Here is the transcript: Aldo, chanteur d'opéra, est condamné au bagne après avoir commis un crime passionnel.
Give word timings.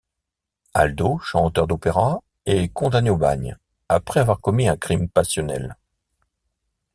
Aldo, 0.73 1.19
chanteur 1.19 1.67
d'opéra, 1.67 2.23
est 2.47 2.73
condamné 2.73 3.11
au 3.11 3.17
bagne 3.17 3.55
après 3.87 4.19
avoir 4.19 4.41
commis 4.41 4.67
un 4.67 4.75
crime 4.75 5.07
passionnel. 5.07 5.77